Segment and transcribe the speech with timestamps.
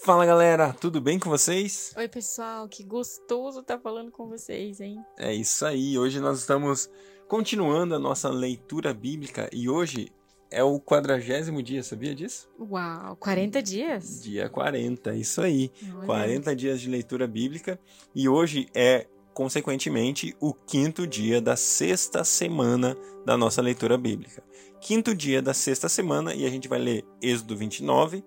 [0.00, 1.92] Fala galera, tudo bem com vocês?
[1.96, 4.96] Oi pessoal, que gostoso estar tá falando com vocês, hein?
[5.18, 6.88] É isso aí, hoje nós estamos
[7.26, 10.10] continuando a nossa leitura bíblica e hoje
[10.50, 12.48] é o quadragésimo dia, sabia disso?
[12.58, 14.22] Uau, 40 dias?
[14.22, 15.70] Dia 40, isso aí.
[15.96, 16.06] Olha.
[16.06, 17.78] 40 dias de leitura bíblica
[18.14, 22.96] e hoje é, consequentemente, o quinto dia da sexta semana
[23.26, 24.42] da nossa leitura bíblica.
[24.80, 28.24] Quinto dia da sexta semana e a gente vai ler Êxodo 29,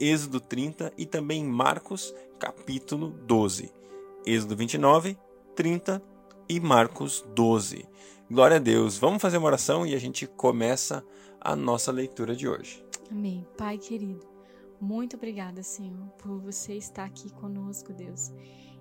[0.00, 3.70] Êxodo 30 e também Marcos, capítulo 12.
[4.24, 5.18] Êxodo 29,
[5.54, 6.02] 30
[6.48, 7.86] e Marcos 12.
[8.30, 8.96] Glória a Deus.
[8.96, 11.04] Vamos fazer uma oração e a gente começa
[11.38, 12.82] a nossa leitura de hoje.
[13.10, 13.46] Amém.
[13.58, 14.26] Pai querido,
[14.80, 18.32] muito obrigada, Senhor, por você estar aqui conosco, Deus.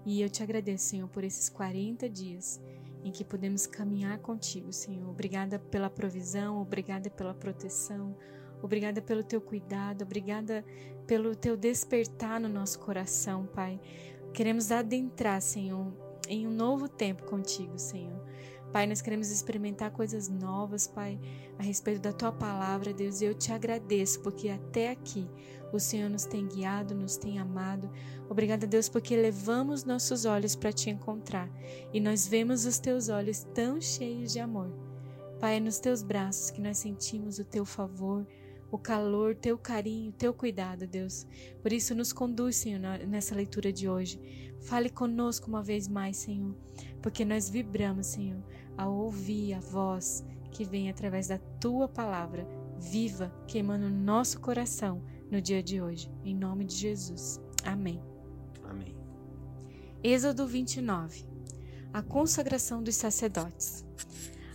[0.06, 2.62] E eu te agradeço, Senhor, por esses 40 dias
[3.04, 5.10] em que podemos caminhar contigo, Senhor.
[5.10, 8.16] Obrigada pela provisão, obrigada pela proteção,
[8.62, 10.66] Obrigada pelo teu cuidado, obrigada
[11.08, 13.80] pelo teu despertar no nosso coração, Pai.
[14.34, 15.92] Queremos adentrar, Senhor,
[16.28, 18.22] em um novo tempo contigo, Senhor.
[18.72, 21.20] Pai, nós queremos experimentar coisas novas, Pai,
[21.58, 23.20] a respeito da tua palavra, Deus.
[23.20, 25.28] E eu te agradeço porque até aqui
[25.74, 27.90] o Senhor nos tem guiado, nos tem amado.
[28.30, 31.50] Obrigada, Deus, porque levamos nossos olhos para te encontrar
[31.92, 34.72] e nós vemos os teus olhos tão cheios de amor.
[35.40, 38.28] Pai, é nos teus braços que nós sentimos o teu favor,
[38.72, 41.26] o calor, teu carinho, teu cuidado, Deus.
[41.62, 44.20] Por isso, nos conduz, Senhor, nessa leitura de hoje.
[44.62, 46.56] Fale conosco uma vez mais, Senhor,
[47.02, 48.44] porque nós vibramos, Senhor,
[48.78, 52.48] ao ouvir a voz que vem através da tua palavra,
[52.78, 56.12] viva, queimando nosso coração no dia de hoje.
[56.24, 57.40] Em nome de Jesus.
[57.64, 58.02] Amém.
[58.64, 58.96] Amém.
[60.04, 61.26] Êxodo 29
[61.94, 63.86] A consagração dos sacerdotes.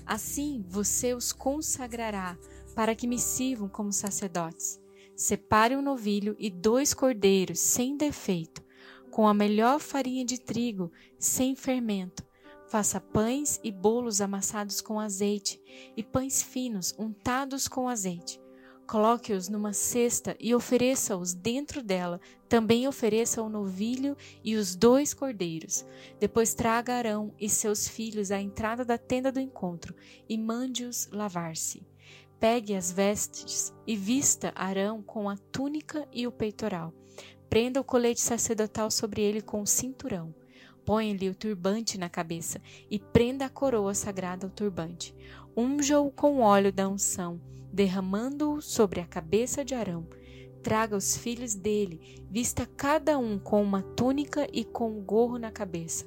[0.06, 2.36] Assim você os consagrará
[2.74, 4.80] para que me sirvam como sacerdotes.
[5.16, 8.62] Separe um novilho e dois cordeiros sem defeito,
[9.10, 12.24] com a melhor farinha de trigo, sem fermento.
[12.66, 15.60] Faça pães e bolos amassados com azeite,
[15.96, 18.40] e pães finos untados com azeite.
[18.86, 22.20] Coloque-os numa cesta e ofereça-os dentro dela.
[22.48, 25.86] Também ofereça o novilho e os dois cordeiros.
[26.20, 29.94] Depois traga Arão e seus filhos à entrada da tenda do encontro
[30.28, 31.82] e mande-os lavar-se.
[32.44, 36.92] Pegue as vestes e vista Arão com a túnica e o peitoral.
[37.48, 40.34] Prenda o colete sacerdotal sobre ele com o cinturão.
[40.84, 42.60] Põe-lhe o turbante na cabeça
[42.90, 45.14] e prenda a coroa sagrada ao turbante.
[45.56, 47.40] Unja-o com óleo da unção,
[47.72, 50.06] derramando-o sobre a cabeça de Arão.
[50.62, 55.50] Traga os filhos dele, vista cada um com uma túnica e com um gorro na
[55.50, 56.06] cabeça.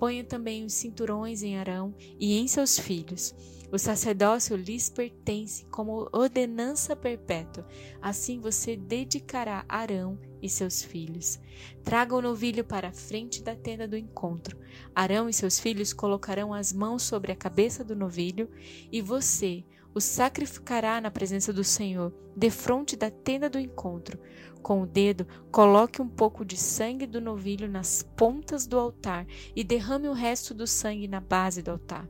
[0.00, 3.32] Ponha também os cinturões em Arão e em seus filhos
[3.72, 7.66] o sacerdócio lhes pertence como ordenança perpétua.
[8.00, 11.40] Assim você dedicará Arão e seus filhos.
[11.82, 14.58] Traga o novilho para a frente da tenda do encontro.
[14.94, 18.48] Arão e seus filhos colocarão as mãos sobre a cabeça do novilho,
[18.90, 24.18] e você o sacrificará na presença do Senhor, defronte da tenda do encontro.
[24.62, 29.64] Com o dedo, coloque um pouco de sangue do novilho nas pontas do altar e
[29.64, 32.06] derrame o resto do sangue na base do altar.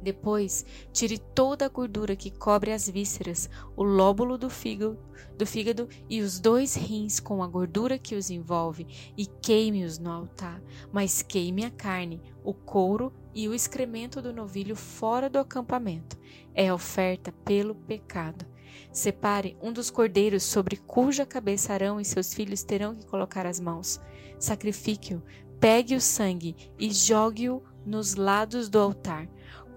[0.00, 4.98] Depois, tire toda a gordura que cobre as vísceras, o lóbulo do fígado,
[5.36, 8.86] do fígado e os dois rins com a gordura que os envolve
[9.16, 10.62] e queime-os no altar.
[10.92, 16.16] Mas queime a carne, o couro e o excremento do novilho fora do acampamento.
[16.54, 18.46] É oferta pelo pecado.
[18.92, 23.58] Separe um dos cordeiros sobre cuja cabeça Arão e seus filhos terão que colocar as
[23.58, 24.00] mãos.
[24.38, 25.22] Sacrifique-o,
[25.58, 29.28] pegue o sangue e jogue-o nos lados do altar.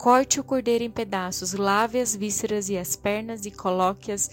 [0.01, 4.31] Corte o cordeiro em pedaços, lave as vísceras e as pernas e coloque-as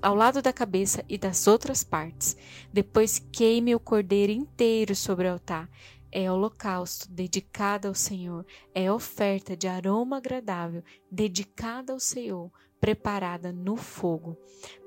[0.00, 2.36] ao lado da cabeça e das outras partes.
[2.72, 5.68] Depois queime o cordeiro inteiro sobre o altar.
[6.12, 12.48] É holocausto dedicado ao Senhor, é oferta de aroma agradável dedicada ao Senhor,
[12.80, 14.38] preparada no fogo.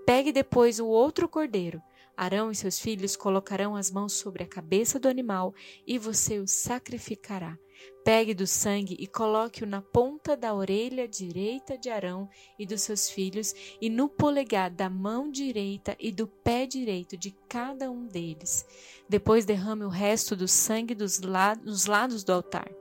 [0.05, 1.81] Pegue depois o outro cordeiro.
[2.15, 5.53] Arão e seus filhos colocarão as mãos sobre a cabeça do animal
[5.85, 7.57] e você o sacrificará.
[8.03, 13.09] Pegue do sangue e coloque-o na ponta da orelha direita de Arão e dos seus
[13.09, 18.65] filhos, e no polegar da mão direita e do pé direito de cada um deles.
[19.07, 22.71] Depois derrame o resto do sangue dos lados, nos lados do altar.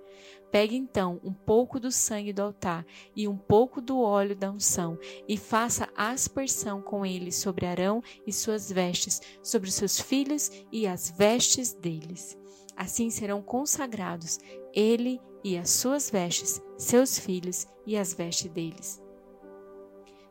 [0.51, 4.99] Pegue então um pouco do sangue do altar e um pouco do óleo da unção,
[5.29, 11.11] e faça aspersão com ele sobre Arão e suas vestes, sobre seus filhos e as
[11.11, 12.37] vestes deles.
[12.77, 14.39] Assim serão consagrados
[14.75, 19.03] ele e as suas vestes, seus filhos e as vestes deles.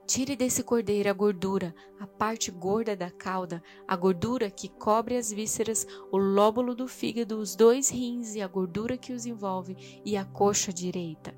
[0.05, 5.31] Tire desse cordeiro a gordura, a parte gorda da cauda, a gordura que cobre as
[5.31, 10.17] vísceras, o lóbulo do fígado, os dois rins e a gordura que os envolve, e
[10.17, 11.35] a coxa direita.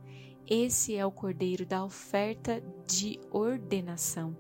[0.48, 4.38] Esse é o cordeiro da oferta de ordenação.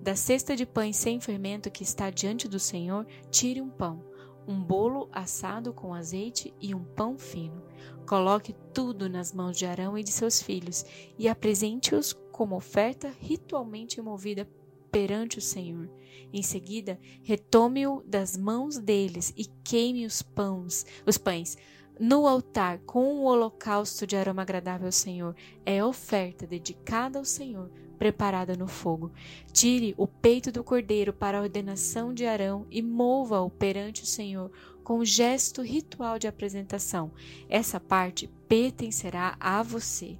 [0.00, 4.02] Da cesta de pães sem fermento que está diante do Senhor, tire um pão,
[4.46, 7.62] um bolo assado com azeite e um pão fino.
[8.06, 10.84] Coloque tudo nas mãos de Arão e de seus filhos
[11.18, 14.48] e apresente-os como oferta ritualmente movida
[14.90, 15.90] perante o Senhor.
[16.32, 21.56] Em seguida, retome-o das mãos deles e queime os pães, os pães
[21.98, 25.34] no altar com o holocausto de aroma agradável ao Senhor.
[25.64, 29.12] É oferta dedicada ao Senhor, preparada no fogo.
[29.52, 34.50] Tire o peito do cordeiro para a ordenação de Arão e mova-o perante o Senhor
[34.84, 37.10] com gesto ritual de apresentação.
[37.48, 40.18] Essa parte pertencerá a você.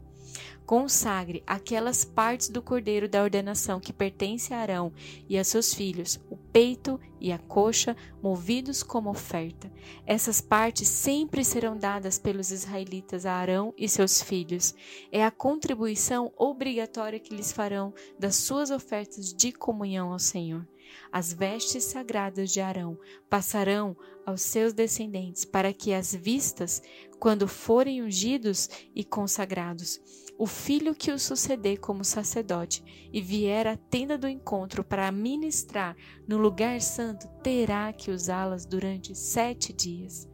[0.66, 4.92] Consagre aquelas partes do cordeiro da ordenação que pertence a Arão
[5.28, 9.70] e a seus filhos, o peito e a coxa, movidos como oferta.
[10.06, 14.74] Essas partes sempre serão dadas pelos israelitas a Arão e seus filhos.
[15.12, 20.66] É a contribuição obrigatória que lhes farão das suas ofertas de comunhão ao Senhor.
[21.12, 22.98] As vestes sagradas de Arão
[23.28, 23.96] passarão
[24.26, 26.82] aos seus descendentes, para que as vistas,
[27.18, 30.00] quando forem ungidos e consagrados,
[30.38, 32.82] o filho que o suceder como sacerdote
[33.12, 35.96] e vier à tenda do encontro para ministrar
[36.26, 40.28] no lugar santo, terá que usá-las durante sete dias.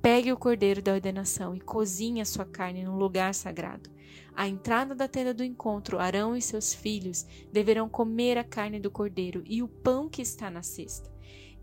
[0.00, 3.93] Pegue o cordeiro da ordenação e cozinhe a sua carne no lugar sagrado.
[4.34, 8.90] À entrada da tenda do encontro, Arão e seus filhos deverão comer a carne do
[8.90, 11.12] cordeiro e o pão que está na cesta.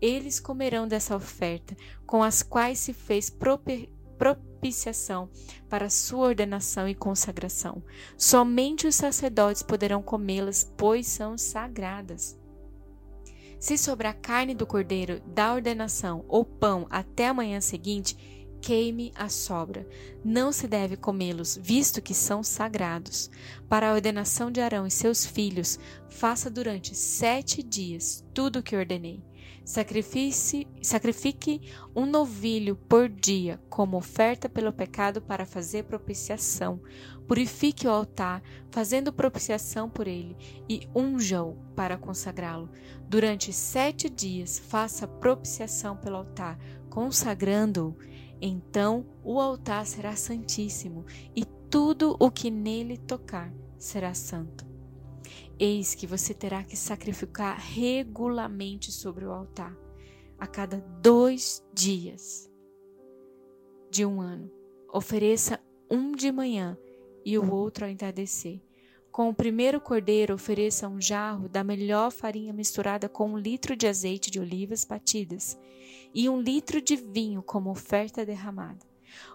[0.00, 3.30] Eles comerão dessa oferta, com as quais se fez
[4.18, 5.30] propiciação
[5.68, 7.82] para sua ordenação e consagração.
[8.16, 12.36] Somente os sacerdotes poderão comê-las, pois são sagradas.
[13.60, 19.12] Se sobre a carne do cordeiro da ordenação ou pão até a manhã seguinte, queime
[19.16, 19.86] a sobra.
[20.24, 23.28] Não se deve comê-los, visto que são sagrados.
[23.68, 25.78] Para a ordenação de Arão e seus filhos,
[26.08, 29.20] faça durante sete dias tudo o que ordenei.
[29.64, 31.60] Sacrifique, sacrifique
[31.94, 36.80] um novilho por dia como oferta pelo pecado para fazer propiciação.
[37.26, 40.36] Purifique o altar, fazendo propiciação por ele,
[40.68, 42.68] e unja-o para consagrá-lo.
[43.08, 46.58] Durante sete dias, faça propiciação pelo altar,
[46.90, 47.96] consagrando-o
[48.44, 54.66] então o altar será santíssimo, e tudo o que nele tocar será santo.
[55.58, 59.76] Eis que você terá que sacrificar regularmente sobre o altar,
[60.38, 62.50] a cada dois dias
[63.88, 64.50] de um ano.
[64.92, 66.76] Ofereça um de manhã
[67.24, 68.60] e o outro ao entardecer.
[69.12, 73.86] Com o primeiro cordeiro, ofereça um jarro da melhor farinha misturada com um litro de
[73.86, 75.58] azeite de olivas batidas
[76.14, 78.86] e um litro de vinho como oferta derramada.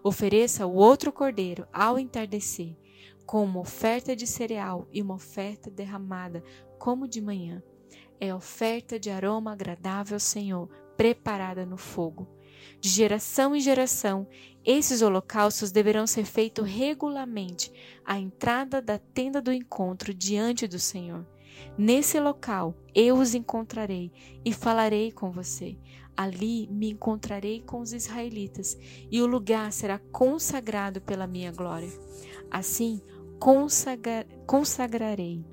[0.03, 2.75] Ofereça o outro cordeiro ao entardecer,
[3.23, 6.43] com uma oferta de cereal e uma oferta derramada,
[6.79, 7.61] como de manhã.
[8.19, 12.27] É oferta de aroma agradável ao Senhor, preparada no fogo.
[12.79, 14.27] De geração em geração,
[14.63, 17.71] esses holocaustos deverão ser feitos regularmente
[18.05, 21.25] à entrada da tenda do encontro diante do Senhor.
[21.77, 24.11] Nesse local eu os encontrarei
[24.45, 25.77] e falarei com você.
[26.15, 28.75] Ali me encontrarei com os israelitas,
[29.11, 31.89] e o lugar será consagrado pela minha glória.
[32.49, 32.99] Assim,
[33.39, 35.45] consagra consagrarei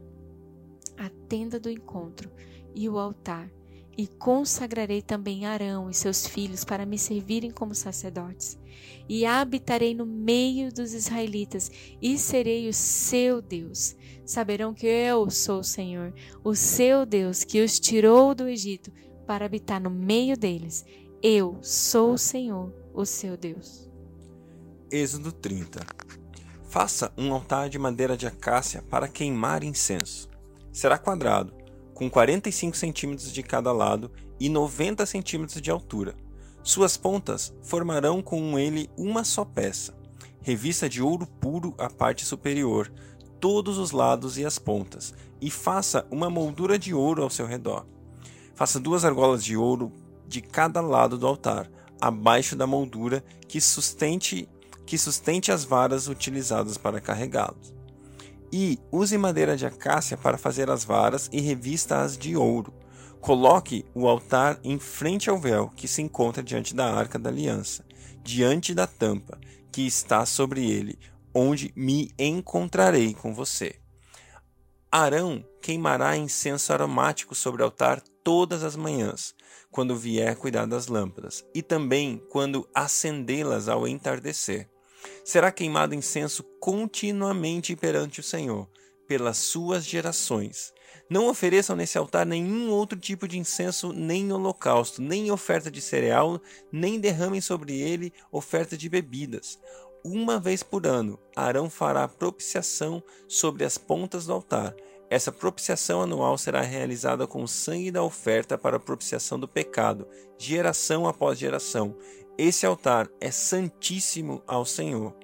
[0.97, 2.31] a tenda do encontro
[2.75, 3.51] e o altar,
[3.97, 8.59] e consagrarei também Arão e seus filhos para me servirem como sacerdotes.
[9.09, 11.71] E habitarei no meio dos israelitas
[12.01, 13.97] e serei o seu Deus.
[14.25, 18.91] Saberão que eu sou o Senhor, o seu Deus, que os tirou do Egito
[19.27, 20.85] para habitar no meio deles.
[21.23, 23.89] Eu sou o Senhor, o seu Deus.
[24.91, 25.81] Êxodo 30
[26.75, 30.29] Faça um altar de madeira de acácia para queimar incenso.
[30.73, 31.55] Será quadrado,
[31.95, 36.15] com 45 centímetros de cada lado e 90 centímetros de altura.
[36.63, 39.95] Suas pontas formarão com ele uma só peça.
[40.43, 42.93] Revista de ouro puro a parte superior,
[43.41, 47.87] todos os lados e as pontas, e faça uma moldura de ouro ao seu redor.
[48.55, 49.93] Faça duas argolas de ouro
[50.27, 51.71] de cada lado do altar,
[52.01, 54.49] abaixo da moldura que sustente
[54.87, 57.75] que sustente as varas utilizadas para carregá-los.
[58.57, 62.73] E use madeira de acácia para fazer as varas e revista-as de ouro.
[63.21, 67.85] Coloque o altar em frente ao véu que se encontra diante da arca da aliança,
[68.23, 69.41] diante da tampa
[69.73, 70.97] que está sobre ele,
[71.35, 73.75] onde me encontrarei com você.
[74.89, 79.35] Arão queimará incenso aromático sobre o altar todas as manhãs,
[79.69, 84.71] quando vier cuidar das lâmpadas, e também quando acendê-las ao entardecer.
[85.25, 88.69] Será queimado incenso continuamente perante o Senhor,
[89.07, 90.73] pelas suas gerações.
[91.11, 96.41] Não ofereçam nesse altar nenhum outro tipo de incenso, nem holocausto, nem oferta de cereal,
[96.73, 99.59] nem derramem sobre ele oferta de bebidas.
[100.05, 104.75] Uma vez por ano, Arão fará propiciação sobre as pontas do altar.
[105.11, 110.07] Essa propiciação anual será realizada com o sangue da oferta para a propiciação do pecado,
[110.39, 111.97] geração após geração.
[112.37, 115.15] Esse altar é santíssimo ao Senhor.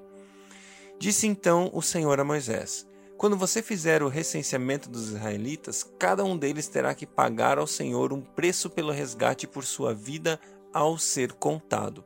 [0.99, 2.87] Disse então o Senhor a Moisés:
[3.17, 8.13] quando você fizer o recenseamento dos israelitas, cada um deles terá que pagar ao Senhor
[8.13, 10.39] um preço pelo resgate por sua vida
[10.73, 12.05] ao ser contado.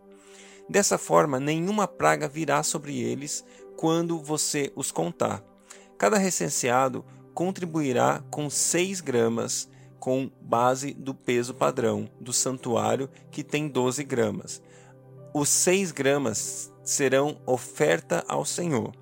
[0.68, 3.44] Dessa forma, nenhuma praga virá sobre eles
[3.76, 5.44] quando você os contar.
[5.98, 9.68] Cada recenseado contribuirá com 6 gramas
[10.00, 14.60] com base do peso padrão do santuário, que tem 12 gramas.
[15.36, 18.94] Os 6 gramas serão oferta ao Senhor.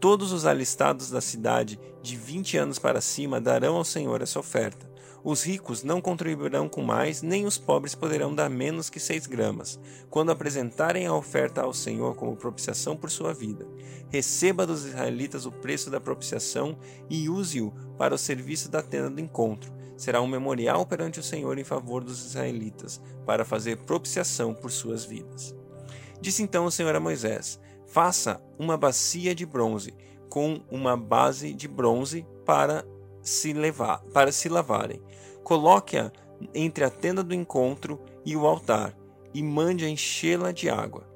[0.00, 4.90] Todos os alistados da cidade de vinte anos para cima darão ao Senhor essa oferta.
[5.22, 9.78] Os ricos não contribuirão com mais, nem os pobres poderão dar menos que seis gramas,
[10.10, 13.64] quando apresentarem a oferta ao Senhor como propiciação por sua vida.
[14.08, 16.76] Receba dos israelitas o preço da propiciação
[17.08, 19.72] e use-o para o serviço da tenda do encontro.
[19.96, 25.04] Será um memorial perante o Senhor em favor dos israelitas, para fazer propiciação por suas
[25.04, 25.56] vidas.
[26.20, 29.94] Disse então o Senhor a Moisés: Faça uma bacia de bronze
[30.28, 32.84] com uma base de bronze para
[33.22, 35.02] se levar, para se lavarem.
[35.42, 36.12] Coloque-a
[36.54, 38.96] entre a tenda do encontro e o altar
[39.32, 41.06] e mande enchê-la de água.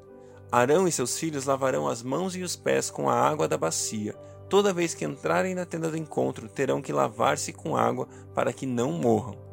[0.51, 4.15] Arão e seus filhos lavarão as mãos e os pés com a água da bacia.
[4.49, 8.67] Toda vez que entrarem na tenda do encontro, terão que lavar-se com água para que
[8.67, 9.52] não morram.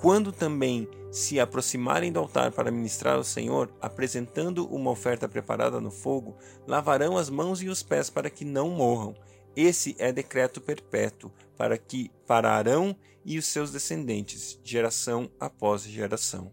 [0.00, 5.90] Quando também se aproximarem do altar para ministrar ao Senhor, apresentando uma oferta preparada no
[5.90, 9.14] fogo, lavarão as mãos e os pés para que não morram.
[9.54, 16.50] Esse é decreto perpétuo para que para Arão e os seus descendentes, geração após geração.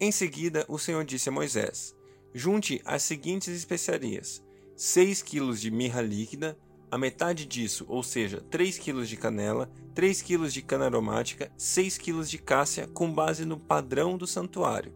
[0.00, 1.94] Em seguida, o Senhor disse a Moisés:
[2.34, 4.42] Junte as seguintes especiarias:
[4.74, 6.58] 6 quilos de mirra líquida,
[6.92, 11.96] a metade disso, ou seja, 3 kg de canela, 3 kg de cana aromática, 6
[11.96, 14.92] kg de cássia com base no padrão do santuário,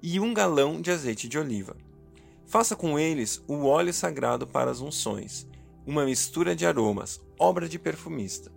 [0.00, 1.76] e um galão de azeite de oliva.
[2.46, 5.48] Faça com eles o óleo sagrado para as unções,
[5.84, 8.52] uma mistura de aromas, obra de perfumista.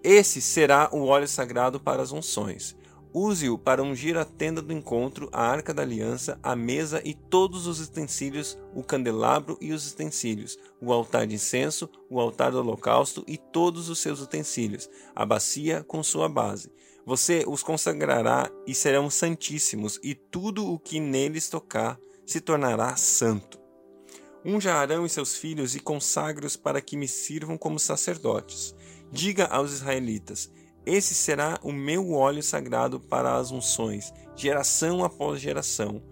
[0.00, 2.76] Esse será o óleo sagrado para as unções.
[3.14, 7.66] Use-o para ungir a tenda do encontro, a arca da aliança, a mesa e todos
[7.66, 13.22] os utensílios, o candelabro e os utensílios, o altar de incenso, o altar do holocausto
[13.26, 16.72] e todos os seus utensílios, a bacia com sua base.
[17.04, 23.60] Você os consagrará e serão santíssimos, e tudo o que neles tocar se tornará santo.
[24.44, 28.74] Unja Arão e seus filhos e consagre-os para que me sirvam como sacerdotes.
[29.10, 30.50] Diga aos israelitas:
[30.84, 36.02] esse será o meu óleo sagrado para as unções, geração após geração.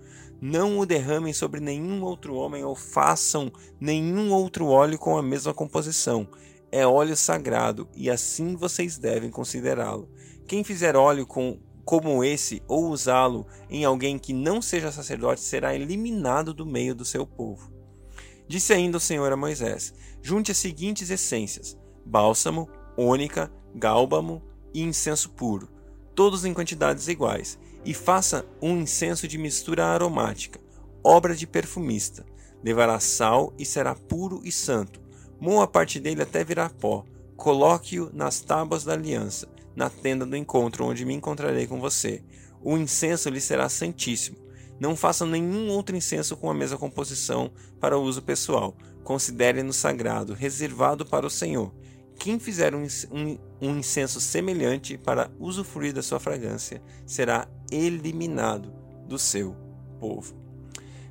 [0.40, 5.52] Não o derramem sobre nenhum outro homem ou façam nenhum outro óleo com a mesma
[5.52, 6.26] composição.
[6.72, 10.08] É óleo sagrado e assim vocês devem considerá-lo.
[10.46, 15.74] Quem fizer óleo com, como esse ou usá-lo em alguém que não seja sacerdote será
[15.74, 17.70] eliminado do meio do seu povo.
[18.46, 25.30] Disse ainda o Senhor a Moisés: Junte as seguintes essências: bálsamo, ônica, gálbamo, e incenso
[25.30, 25.68] puro,
[26.14, 30.60] todos em quantidades iguais, e faça um incenso de mistura aromática,
[31.02, 32.24] obra de perfumista.
[32.62, 35.00] Levará sal e será puro e santo.
[35.40, 37.04] Moa parte dele até virar pó.
[37.36, 42.22] Coloque-o nas tábuas da aliança, na tenda do encontro onde me encontrarei com você.
[42.62, 44.36] O incenso lhe será santíssimo.
[44.78, 47.50] Não faça nenhum outro incenso com a mesma composição
[47.80, 48.76] para uso pessoal.
[49.02, 51.72] Considere-no sagrado, reservado para o Senhor.
[52.20, 58.70] Quem fizer um, um, um incenso semelhante para usufruir da sua fragrância será eliminado
[59.08, 59.56] do seu
[59.98, 60.34] povo.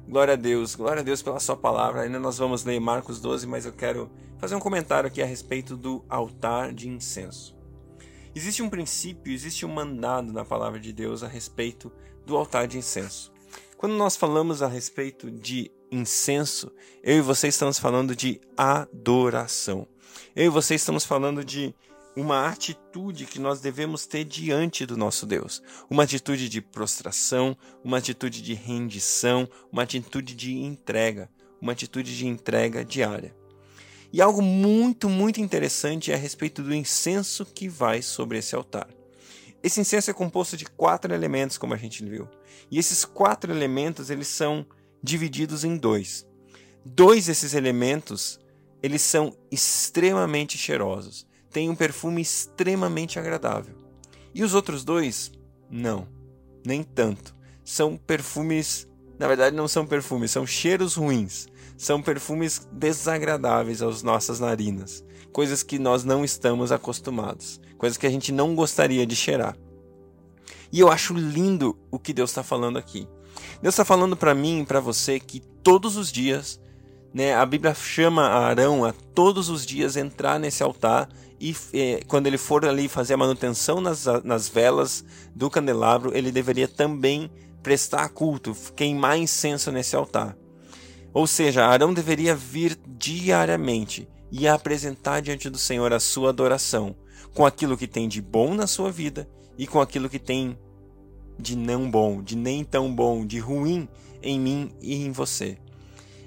[0.08, 2.02] Glória a Deus, glória a Deus pela sua palavra.
[2.02, 5.76] Ainda nós vamos ler Marcos 12, mas eu quero fazer um comentário aqui a respeito
[5.76, 7.58] do altar de incenso.
[8.36, 11.92] Existe um princípio, existe um mandado na palavra de Deus a respeito
[12.24, 13.34] do altar de incenso.
[13.78, 19.88] Quando nós falamos a respeito de incenso, eu e você estamos falando de adoração.
[20.36, 21.74] Eu e você estamos falando de
[22.16, 25.62] uma atitude que nós devemos ter diante do nosso Deus.
[25.90, 31.30] Uma atitude de prostração, uma atitude de rendição, uma atitude de entrega,
[31.62, 33.36] uma atitude de entrega diária.
[34.12, 38.88] E algo muito, muito interessante é a respeito do incenso que vai sobre esse altar.
[39.62, 42.28] Esse incenso é composto de quatro elementos, como a gente viu.
[42.72, 44.66] E esses quatro elementos eles são
[45.04, 46.26] divididos em dois.
[46.84, 48.40] Dois desses elementos
[48.82, 53.76] eles são extremamente cheirosos, têm um perfume extremamente agradável.
[54.34, 55.32] E os outros dois,
[55.70, 56.08] não,
[56.66, 57.36] nem tanto.
[57.64, 61.48] São perfumes, na verdade não são perfumes, são cheiros ruins.
[61.78, 68.10] São perfumes desagradáveis às nossas narinas, coisas que nós não estamos acostumados, coisas que a
[68.10, 69.56] gente não gostaria de cheirar.
[70.72, 73.08] E eu acho lindo o que Deus está falando aqui.
[73.62, 76.60] Deus está falando para mim e para você que todos os dias,
[77.14, 82.28] né, a Bíblia chama Arão a todos os dias entrar nesse altar e eh, quando
[82.28, 87.32] ele for ali fazer a manutenção nas, nas velas do candelabro, ele deveria também
[87.64, 90.38] prestar culto, queimar incenso nesse altar.
[91.14, 96.96] Ou seja, Arão deveria vir diariamente e apresentar diante do Senhor a sua adoração,
[97.34, 100.58] com aquilo que tem de bom na sua vida e com aquilo que tem
[101.40, 103.88] de não bom, de nem tão bom, de ruim
[104.22, 105.58] em mim e em você.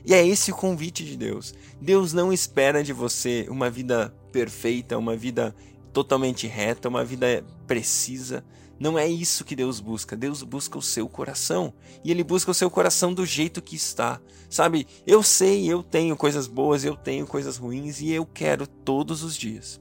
[0.04, 1.54] E é esse o convite de Deus.
[1.80, 5.54] Deus não espera de você uma vida perfeita, uma vida
[5.92, 8.44] totalmente reta, uma vida precisa.
[8.80, 10.16] Não é isso que Deus busca.
[10.16, 11.72] Deus busca o seu coração.
[12.04, 14.20] E Ele busca o seu coração do jeito que está.
[14.50, 19.22] Sabe, eu sei, eu tenho coisas boas, eu tenho coisas ruins e eu quero todos
[19.22, 19.80] os dias.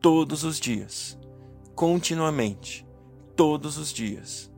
[0.00, 1.18] Todos os dias.
[1.74, 2.86] Continuamente
[3.40, 4.50] todos os dias.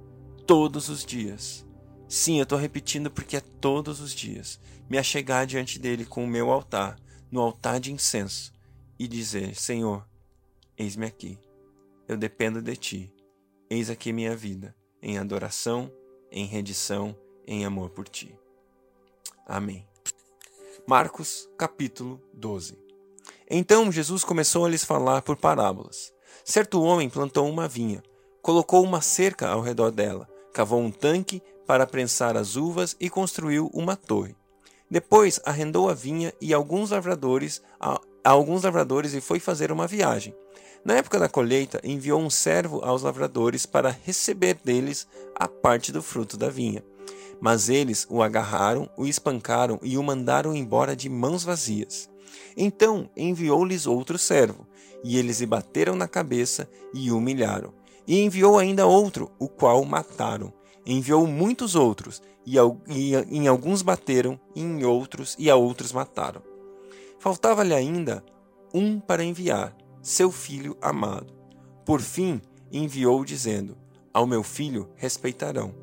[0.45, 1.65] Todos os dias.
[2.13, 4.61] Sim, eu estou repetindo porque é todos os dias.
[4.87, 6.99] Me achegar diante dele com o meu altar,
[7.31, 8.53] no altar de incenso,
[8.99, 10.07] e dizer: Senhor,
[10.77, 11.39] eis-me aqui.
[12.07, 13.11] Eu dependo de ti.
[13.71, 15.91] Eis aqui minha vida, em adoração,
[16.31, 17.17] em redição,
[17.47, 18.39] em amor por ti.
[19.47, 19.89] Amém.
[20.87, 22.79] Marcos, capítulo 12.
[23.49, 26.13] Então Jesus começou a lhes falar por parábolas.
[26.45, 28.03] Certo homem plantou uma vinha
[28.43, 33.71] colocou uma cerca ao redor dela, cavou um tanque para prensar as uvas e construiu
[33.73, 34.35] uma torre.
[34.91, 39.87] Depois arrendou a vinha e alguns lavradores a, a alguns lavradores e foi fazer uma
[39.87, 40.35] viagem.
[40.85, 46.03] Na época da colheita, enviou um servo aos lavradores para receber deles a parte do
[46.03, 46.85] fruto da vinha.
[47.41, 52.11] Mas eles o agarraram, o espancaram e o mandaram embora de mãos vazias.
[52.57, 54.67] Então enviou-lhes outro servo,
[55.05, 57.73] e eles lhe bateram na cabeça e o humilharam.
[58.07, 60.53] E enviou ainda outro, o qual mataram.
[60.85, 62.57] Enviou muitos outros, e,
[63.31, 66.43] em alguns bateram, e em outros e a outros mataram.
[67.19, 68.25] Faltava-lhe ainda
[68.75, 71.33] um para enviar, seu filho amado.
[71.85, 72.41] Por fim,
[72.71, 73.77] enviou, dizendo:
[74.13, 75.75] Ao meu filho respeitarão.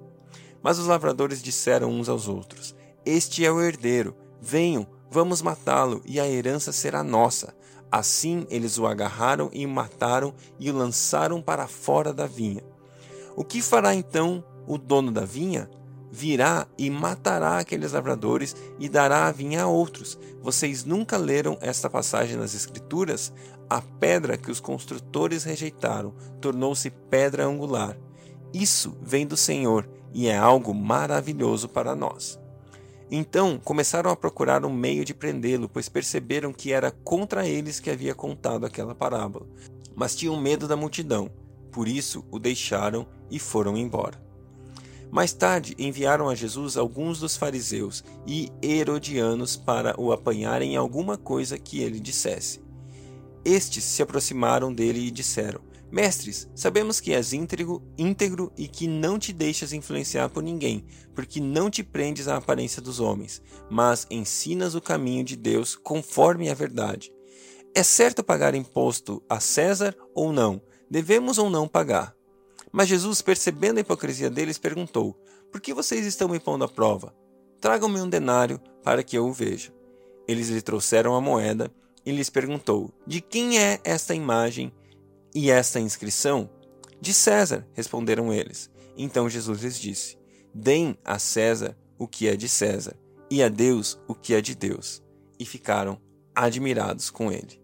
[0.62, 6.20] Mas os lavradores disseram uns aos outros: Este é o herdeiro, venham, vamos matá-lo, e
[6.20, 7.56] a herança será nossa.
[7.92, 12.64] Assim eles o agarraram e o mataram e o lançaram para fora da vinha.
[13.36, 15.68] O que fará então o dono da vinha?
[16.12, 20.18] Virá e matará aqueles lavradores e dará a vinha a outros.
[20.42, 23.34] Vocês nunca leram esta passagem nas Escrituras?
[23.68, 27.98] A pedra que os construtores rejeitaram tornou-se pedra angular.
[28.54, 32.40] Isso vem do Senhor e é algo maravilhoso para nós.
[33.12, 37.90] Então começaram a procurar um meio de prendê-lo, pois perceberam que era contra eles que
[37.90, 39.48] havia contado aquela parábola.
[39.96, 41.30] Mas tinham medo da multidão,
[41.72, 44.29] por isso o deixaram e foram embora.
[45.12, 51.18] Mais tarde enviaram a Jesus alguns dos fariseus e herodianos para o apanharem em alguma
[51.18, 52.62] coisa que ele dissesse.
[53.44, 59.18] Estes se aproximaram dele e disseram: Mestres, sabemos que és íntegro, íntegro e que não
[59.18, 64.76] te deixas influenciar por ninguém, porque não te prendes à aparência dos homens, mas ensinas
[64.76, 67.12] o caminho de Deus conforme a verdade.
[67.74, 70.62] É certo pagar imposto a César ou não?
[70.90, 72.16] Devemos ou não pagar?
[72.72, 75.14] Mas Jesus, percebendo a hipocrisia deles, perguntou:
[75.52, 77.16] Por que vocês estão me pondo à prova?
[77.60, 79.74] Tragam-me um denário para que eu o veja.
[80.28, 81.72] Eles lhe trouxeram a moeda
[82.06, 84.72] e lhes perguntou: De quem é esta imagem
[85.34, 86.50] e esta inscrição?
[87.02, 88.70] De César, responderam eles.
[88.98, 90.18] Então Jesus lhes disse:
[90.54, 92.96] Deem a César o que é de César,
[93.30, 95.02] e a Deus o que é de Deus.
[95.40, 96.00] E ficaram
[96.36, 97.62] admirados com ele.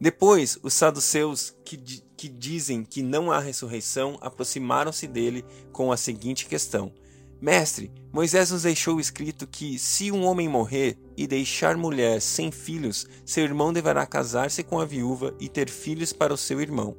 [0.00, 1.76] Depois, os saduceus, que,
[2.18, 6.92] que dizem que não há ressurreição, aproximaram-se dele com a seguinte questão:
[7.40, 13.06] Mestre, Moisés nos deixou escrito que, se um homem morrer e deixar mulher sem filhos,
[13.24, 16.96] seu irmão deverá casar-se com a viúva e ter filhos para o seu irmão.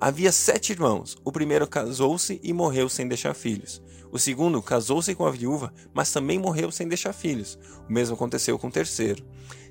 [0.00, 1.16] Havia sete irmãos.
[1.24, 3.82] O primeiro casou-se e morreu sem deixar filhos.
[4.12, 7.58] O segundo casou-se com a viúva, mas também morreu sem deixar filhos.
[7.88, 9.24] O mesmo aconteceu com o terceiro.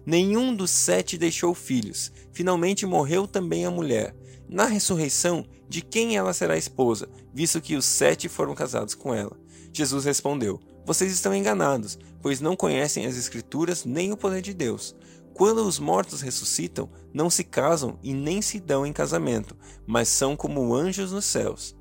[0.05, 2.11] Nenhum dos sete deixou filhos.
[2.33, 4.13] Finalmente morreu também a mulher.
[4.53, 9.35] Na ressurreição, de quem ela será esposa, visto que os sete foram casados com ela?
[9.73, 14.95] Jesus respondeu: Vocês estão enganados, pois não conhecem as Escrituras nem o poder de Deus.
[15.33, 20.35] Quando os mortos ressuscitam, não se casam e nem se dão em casamento, mas são
[20.35, 21.75] como anjos nos céus.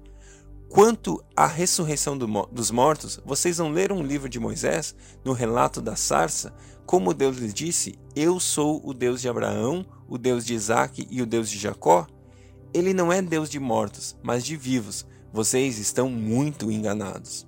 [0.70, 5.82] Quanto à ressurreição do, dos mortos, vocês não leram o livro de Moisés, no relato
[5.82, 6.54] da sarça,
[6.86, 11.20] como Deus lhes disse: Eu sou o Deus de Abraão, o Deus de Isaque e
[11.20, 12.06] o Deus de Jacó?
[12.74, 15.06] Ele não é Deus de mortos, mas de vivos.
[15.32, 17.46] Vocês estão muito enganados.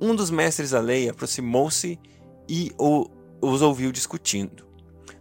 [0.00, 1.98] Um dos mestres da lei aproximou-se
[2.48, 2.72] e
[3.40, 4.66] os ouviu discutindo.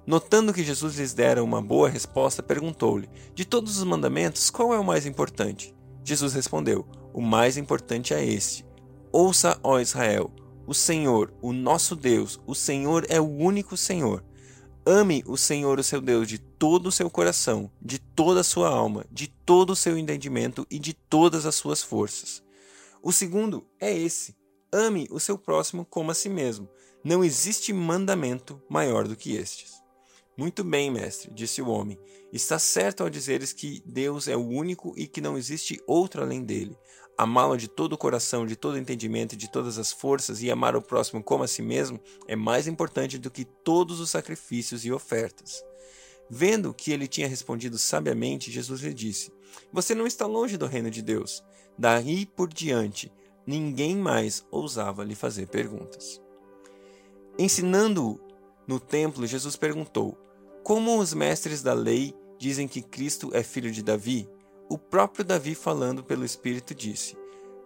[0.08, 4.80] Notando que Jesus lhes dera uma boa resposta, perguntou-lhe: De todos os mandamentos, qual é
[4.80, 5.76] o mais importante?
[6.04, 8.66] Jesus respondeu: O mais importante é este:
[9.12, 10.32] Ouça, ó Israel,
[10.66, 14.24] o Senhor, o nosso Deus, o Senhor é o único Senhor.
[14.92, 18.70] Ame o Senhor, o seu Deus, de todo o seu coração, de toda a sua
[18.70, 22.42] alma, de todo o seu entendimento e de todas as suas forças.
[23.04, 24.36] O segundo é esse:
[24.74, 26.68] ame o seu próximo como a si mesmo.
[27.04, 29.80] Não existe mandamento maior do que estes.
[30.36, 32.00] Muito bem, mestre, disse o homem.
[32.34, 36.44] Está certo ao dizeres que Deus é o único e que não existe outro além
[36.44, 36.76] dele.
[37.20, 40.74] Amá-lo de todo o coração, de todo o entendimento de todas as forças e amar
[40.74, 44.92] o próximo como a si mesmo é mais importante do que todos os sacrifícios e
[44.94, 45.62] ofertas.
[46.30, 49.34] Vendo que ele tinha respondido sabiamente, Jesus lhe disse:
[49.74, 51.44] Você não está longe do reino de Deus.
[51.78, 53.12] Daí por diante,
[53.46, 56.22] ninguém mais ousava lhe fazer perguntas.
[57.38, 58.18] Ensinando-o
[58.66, 60.18] no templo, Jesus perguntou:
[60.64, 64.26] como os mestres da lei dizem que Cristo é filho de Davi,
[64.70, 67.18] o próprio Davi, falando pelo Espírito, disse: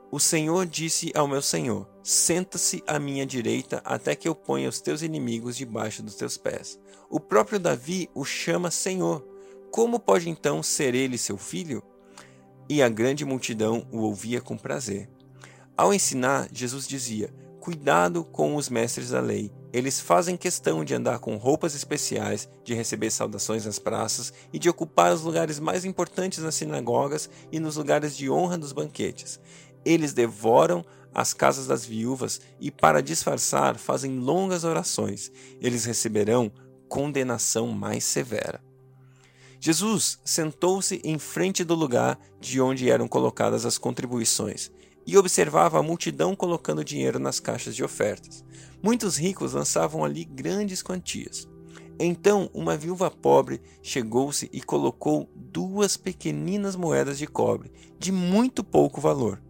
[0.09, 4.79] O Senhor disse ao meu Senhor: Senta-se à minha direita até que eu ponha os
[4.79, 6.79] teus inimigos debaixo dos teus pés.
[7.09, 9.21] O próprio Davi o chama Senhor.
[9.69, 11.83] Como pode então ser ele seu filho?
[12.69, 15.09] E a grande multidão o ouvia com prazer.
[15.75, 21.17] Ao ensinar, Jesus dizia: Cuidado com os mestres da lei eles fazem questão de andar
[21.17, 26.43] com roupas especiais, de receber saudações nas praças e de ocupar os lugares mais importantes
[26.43, 29.39] nas sinagogas e nos lugares de honra dos banquetes.
[29.83, 35.31] Eles devoram as casas das viúvas e, para disfarçar, fazem longas orações.
[35.59, 36.51] Eles receberão
[36.87, 38.61] condenação mais severa.
[39.59, 44.69] Jesus sentou-se em frente do lugar de onde eram colocadas as contribuições
[45.05, 48.43] e observava a multidão colocando dinheiro nas caixas de ofertas.
[48.81, 51.47] Muitos ricos lançavam ali grandes quantias.
[51.99, 58.99] Então uma viúva pobre chegou-se e colocou duas pequeninas moedas de cobre, de muito pouco
[58.99, 59.41] valor.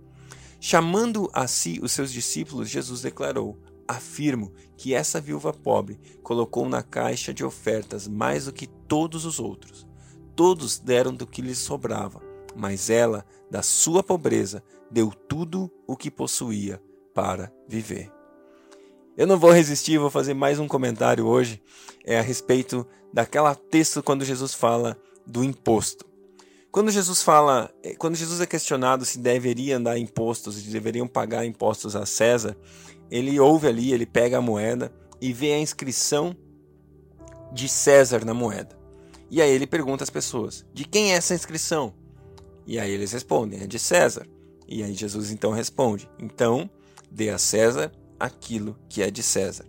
[0.59, 6.81] Chamando a si os seus discípulos, Jesus declarou: Afirmo que essa viúva pobre colocou na
[6.81, 9.87] caixa de ofertas mais do que todos os outros.
[10.35, 12.21] Todos deram do que lhes sobrava,
[12.55, 16.81] mas ela, da sua pobreza, deu tudo o que possuía
[17.13, 18.11] para viver.
[19.15, 21.61] Eu não vou resistir, vou fazer mais um comentário hoje
[22.03, 26.05] é a respeito daquela texto quando Jesus fala do imposto.
[26.71, 31.45] Quando Jesus fala, é, quando Jesus é questionado se deveriam dar impostos, se deveriam pagar
[31.45, 32.57] impostos a César,
[33.11, 36.35] ele ouve ali, ele pega a moeda e vê a inscrição
[37.51, 38.75] de César na moeda.
[39.29, 41.93] E aí ele pergunta às pessoas: "De quem é essa inscrição?"
[42.65, 44.27] E aí eles respondem: "É de César."
[44.67, 46.69] E aí Jesus então responde: Então,
[47.11, 49.65] dê a César aquilo que é de César.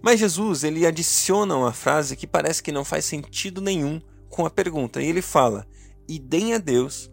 [0.00, 4.50] Mas Jesus, ele adiciona uma frase que parece que não faz sentido nenhum com a
[4.50, 5.02] pergunta.
[5.02, 5.66] E ele fala:
[6.08, 7.10] "E deem a Deus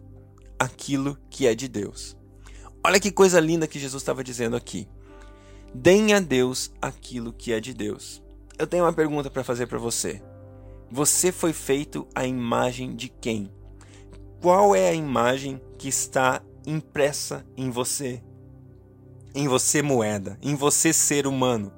[0.58, 2.16] aquilo que é de Deus".
[2.84, 4.88] Olha que coisa linda que Jesus estava dizendo aqui.
[5.74, 8.22] Deem a Deus aquilo que é de Deus.
[8.58, 10.22] Eu tenho uma pergunta para fazer para você.
[10.90, 13.50] Você foi feito à imagem de quem?
[14.42, 18.20] Qual é a imagem que está impressa em você,
[19.34, 21.72] em você moeda, em você ser humano.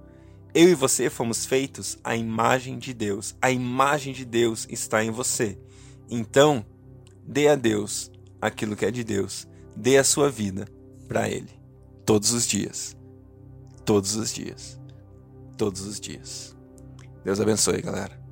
[0.55, 3.37] Eu e você fomos feitos à imagem de Deus.
[3.42, 5.59] A imagem de Deus está em você.
[6.09, 6.64] Então,
[7.27, 9.46] dê a Deus aquilo que é de Deus.
[9.77, 10.66] Dê a sua vida
[11.07, 11.50] para Ele.
[12.07, 12.96] Todos os dias.
[13.85, 14.81] Todos os dias.
[15.59, 16.57] Todos os dias.
[17.24, 18.23] Deus abençoe, galera.